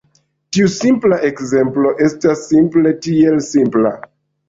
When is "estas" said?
2.09-2.43